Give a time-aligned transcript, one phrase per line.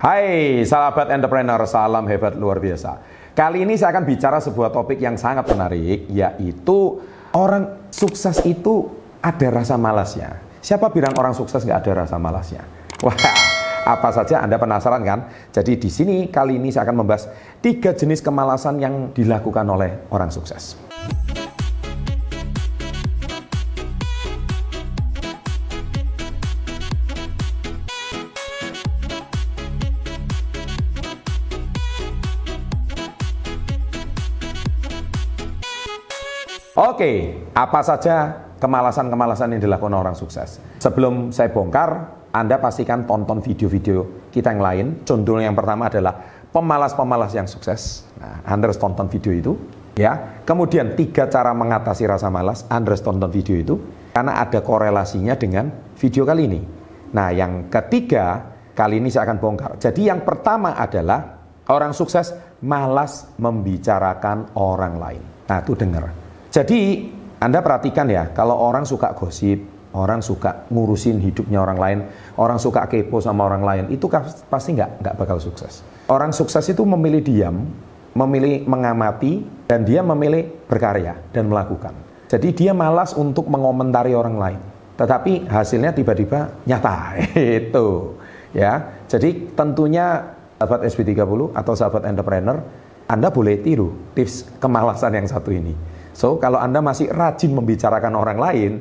[0.00, 3.04] Hai sahabat entrepreneur, salam hebat luar biasa.
[3.36, 7.04] Kali ini saya akan bicara sebuah topik yang sangat menarik, yaitu
[7.36, 8.88] orang sukses itu
[9.20, 10.40] ada rasa malasnya.
[10.64, 12.64] Siapa bilang orang sukses nggak ada rasa malasnya?
[13.04, 13.12] Wah,
[13.84, 15.28] apa saja Anda penasaran kan?
[15.52, 17.28] Jadi di sini kali ini saya akan membahas
[17.60, 20.89] tiga jenis kemalasan yang dilakukan oleh orang sukses.
[36.80, 40.56] Oke, apa saja kemalasan-kemalasan yang dilakukan orang sukses?
[40.80, 44.86] Sebelum saya bongkar, Anda pastikan tonton video-video kita yang lain.
[45.04, 46.16] Contoh yang pertama adalah
[46.48, 48.08] pemalas-pemalas yang sukses.
[48.16, 49.52] Nah, Anda harus tonton video itu.
[50.00, 52.64] Ya, kemudian tiga cara mengatasi rasa malas.
[52.72, 53.76] Anda harus tonton video itu
[54.16, 55.68] karena ada korelasinya dengan
[56.00, 56.64] video kali ini.
[57.12, 59.76] Nah, yang ketiga kali ini saya akan bongkar.
[59.76, 62.32] Jadi yang pertama adalah orang sukses
[62.64, 65.22] malas membicarakan orang lain.
[65.44, 66.19] Nah, itu dengar.
[66.50, 67.06] Jadi
[67.40, 69.62] Anda perhatikan ya, kalau orang suka gosip,
[69.94, 71.98] orang suka ngurusin hidupnya orang lain,
[72.36, 74.10] orang suka kepo sama orang lain, itu
[74.50, 75.80] pasti nggak nggak bakal sukses.
[76.10, 77.64] Orang sukses itu memilih diam,
[78.12, 81.94] memilih mengamati, dan dia memilih berkarya dan melakukan.
[82.30, 84.60] Jadi dia malas untuk mengomentari orang lain.
[84.98, 87.18] Tetapi hasilnya tiba-tiba nyata.
[87.62, 88.18] itu.
[88.54, 89.02] Ya.
[89.06, 92.60] Jadi tentunya sahabat SB30 atau sahabat entrepreneur,
[93.08, 95.74] Anda boleh tiru tips kemalasan yang satu ini.
[96.20, 98.72] So, kalau Anda masih rajin membicarakan orang lain,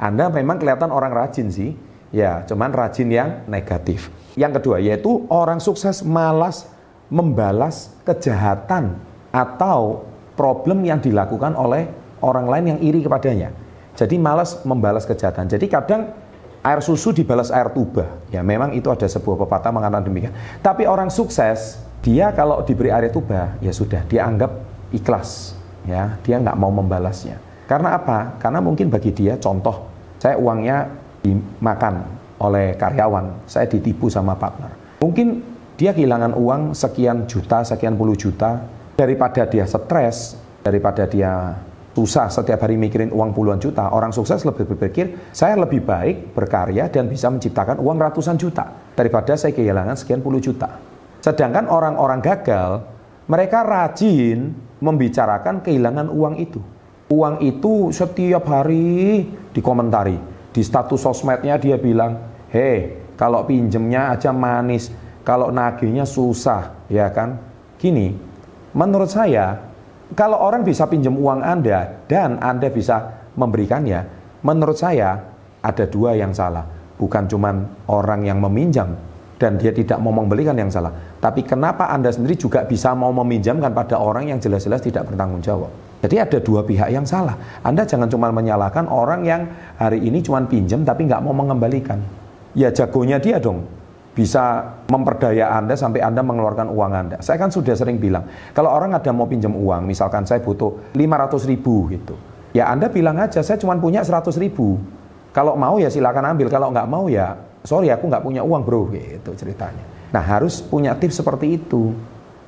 [0.00, 1.76] Anda memang kelihatan orang rajin sih.
[2.08, 4.08] Ya, cuman rajin yang negatif.
[4.32, 6.64] Yang kedua yaitu orang sukses malas
[7.12, 8.96] membalas kejahatan
[9.28, 11.92] atau problem yang dilakukan oleh
[12.24, 13.52] orang lain yang iri kepadanya.
[13.92, 15.44] Jadi malas membalas kejahatan.
[15.52, 16.08] Jadi kadang
[16.64, 18.24] air susu dibalas air tuba.
[18.32, 20.32] Ya memang itu ada sebuah pepatah mengatakan demikian.
[20.64, 24.64] Tapi orang sukses, dia kalau diberi air tuba, ya sudah, dia anggap
[24.96, 25.57] ikhlas
[25.88, 27.40] ya dia nggak mau membalasnya.
[27.64, 28.36] Karena apa?
[28.36, 29.88] Karena mungkin bagi dia contoh
[30.20, 30.88] saya uangnya
[31.24, 32.04] dimakan
[32.38, 34.70] oleh karyawan saya ditipu sama partner.
[35.02, 35.42] Mungkin
[35.78, 38.62] dia kehilangan uang sekian juta sekian puluh juta
[38.98, 41.54] daripada dia stres daripada dia
[41.94, 46.86] susah setiap hari mikirin uang puluhan juta orang sukses lebih berpikir saya lebih baik berkarya
[46.86, 50.78] dan bisa menciptakan uang ratusan juta daripada saya kehilangan sekian puluh juta.
[51.18, 52.86] Sedangkan orang-orang gagal
[53.28, 56.60] mereka rajin membicarakan kehilangan uang itu.
[57.12, 60.16] Uang itu setiap hari dikomentari.
[60.52, 62.16] Di status sosmednya dia bilang,
[62.48, 64.88] hei kalau pinjemnya aja manis,
[65.26, 67.36] kalau nagihnya susah, ya kan?
[67.76, 68.14] Gini,
[68.72, 69.58] menurut saya,
[70.14, 74.06] kalau orang bisa pinjam uang Anda dan Anda bisa memberikannya,
[74.46, 75.20] menurut saya
[75.60, 76.64] ada dua yang salah.
[76.98, 77.54] Bukan cuma
[77.90, 78.94] orang yang meminjam,
[79.38, 80.90] dan dia tidak mau membelikan yang salah.
[81.22, 85.70] Tapi kenapa Anda sendiri juga bisa mau meminjamkan pada orang yang jelas-jelas tidak bertanggung jawab?
[85.98, 87.38] Jadi ada dua pihak yang salah.
[87.62, 89.46] Anda jangan cuma menyalahkan orang yang
[89.78, 92.02] hari ini cuma pinjam tapi nggak mau mengembalikan.
[92.54, 93.66] Ya jagonya dia dong.
[94.18, 97.16] Bisa memperdaya Anda sampai Anda mengeluarkan uang Anda.
[97.22, 101.46] Saya kan sudah sering bilang, kalau orang ada mau pinjam uang, misalkan saya butuh 500
[101.46, 102.18] ribu gitu.
[102.50, 104.74] Ya Anda bilang aja, saya cuma punya 100 ribu.
[105.30, 108.90] Kalau mau ya silakan ambil, kalau nggak mau ya sorry aku nggak punya uang bro
[108.92, 109.84] gitu ceritanya.
[110.14, 111.92] Nah harus punya tips seperti itu.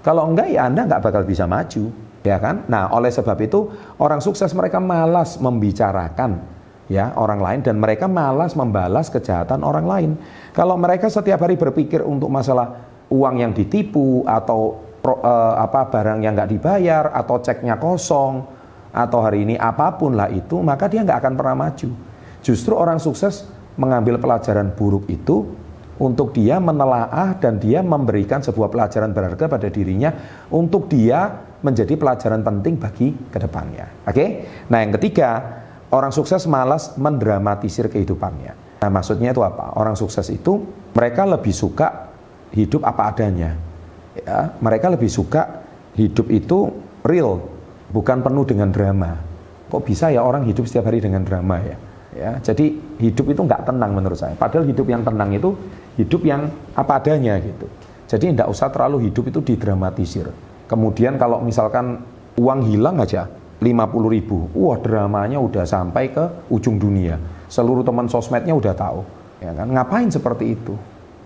[0.00, 1.92] Kalau enggak ya anda nggak bakal bisa maju
[2.24, 2.64] ya kan?
[2.68, 3.68] Nah oleh sebab itu
[4.00, 6.40] orang sukses mereka malas membicarakan
[6.90, 10.10] ya orang lain dan mereka malas membalas kejahatan orang lain.
[10.50, 16.34] Kalau mereka setiap hari berpikir untuk masalah uang yang ditipu atau uh, apa barang yang
[16.34, 18.42] nggak dibayar atau ceknya kosong
[18.90, 21.90] atau hari ini apa pun lah itu maka dia nggak akan pernah maju.
[22.40, 23.46] Justru orang sukses
[23.80, 25.48] mengambil pelajaran buruk itu
[26.00, 30.12] untuk dia menelaah dan dia memberikan sebuah pelajaran berharga pada dirinya
[30.52, 33.88] untuk dia menjadi pelajaran penting bagi ke depannya.
[34.04, 34.16] Oke?
[34.16, 34.28] Okay?
[34.72, 35.60] Nah yang ketiga,
[35.92, 38.80] orang sukses malas mendramatisir kehidupannya.
[38.80, 39.76] Nah maksudnya itu apa?
[39.76, 40.64] Orang sukses itu
[40.96, 42.12] mereka lebih suka
[42.56, 43.52] hidup apa adanya.
[44.16, 46.72] Ya, mereka lebih suka hidup itu
[47.04, 47.44] real,
[47.92, 49.20] bukan penuh dengan drama.
[49.68, 51.89] Kok bisa ya orang hidup setiap hari dengan drama ya?
[52.14, 54.34] Ya jadi hidup itu nggak tenang menurut saya.
[54.34, 55.54] Padahal hidup yang tenang itu
[55.96, 57.66] hidup yang apa adanya gitu.
[58.10, 60.26] Jadi tidak usah terlalu hidup itu didramatisir.
[60.66, 62.02] Kemudian kalau misalkan
[62.38, 63.26] uang hilang aja
[63.60, 67.18] 50 ribu wah dramanya udah sampai ke ujung dunia.
[67.50, 69.00] Seluruh teman sosmednya udah tahu
[69.42, 69.66] ya kan?
[69.70, 70.74] Ngapain seperti itu?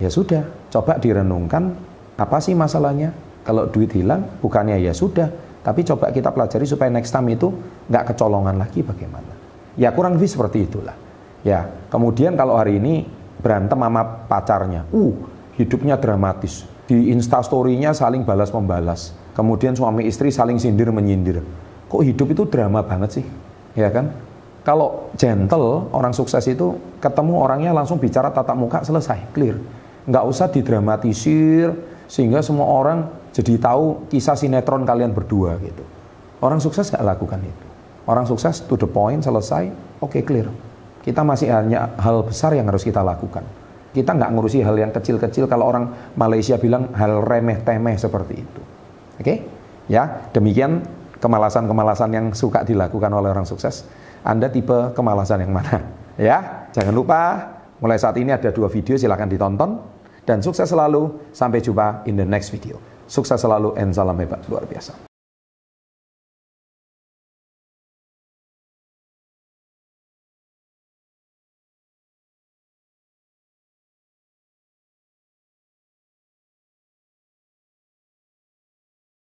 [0.00, 1.76] Ya sudah coba direnungkan
[2.16, 3.12] apa sih masalahnya?
[3.40, 5.28] Kalau duit hilang bukannya ya sudah
[5.60, 7.52] tapi coba kita pelajari supaya next time itu
[7.88, 9.39] nggak kecolongan lagi bagaimana
[9.78, 10.94] Ya kurang lebih seperti itulah.
[11.40, 13.08] Ya, kemudian kalau hari ini
[13.40, 15.12] berantem sama pacarnya, uh,
[15.56, 16.68] hidupnya dramatis.
[16.90, 19.14] di instastorynya saling balas membalas.
[19.38, 21.38] Kemudian suami istri saling sindir menyindir.
[21.86, 23.24] Kok hidup itu drama banget sih?
[23.78, 24.10] Ya kan?
[24.66, 29.54] Kalau gentle, orang sukses itu ketemu orangnya langsung bicara tatap muka selesai, clear.
[30.10, 31.78] Nggak usah didramatisir
[32.10, 35.86] sehingga semua orang jadi tahu kisah sinetron kalian berdua gitu.
[36.42, 37.69] Orang sukses nggak lakukan itu.
[38.10, 39.70] Orang sukses to the point selesai,
[40.02, 40.50] oke okay, clear.
[41.06, 43.46] Kita masih hanya hal besar yang harus kita lakukan.
[43.94, 48.62] Kita nggak ngurusi hal yang kecil-kecil kalau orang Malaysia bilang hal remeh-temeh seperti itu.
[49.14, 49.22] Oke?
[49.22, 49.36] Okay?
[49.86, 50.82] Ya, demikian
[51.22, 53.86] kemalasan-kemalasan yang suka dilakukan oleh orang sukses.
[54.26, 55.78] Anda tipe kemalasan yang mana?
[56.20, 57.48] Ya, jangan lupa
[57.80, 59.80] mulai saat ini ada dua video silahkan ditonton
[60.28, 61.32] dan sukses selalu.
[61.32, 62.76] Sampai jumpa in the next video.
[63.08, 65.09] Sukses selalu and salam hebat luar biasa.